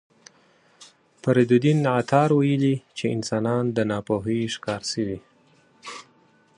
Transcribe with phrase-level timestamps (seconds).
[1.21, 5.19] فریدالدین عطار ویلي چې انسانان د ناپوهۍ ښکار شوي.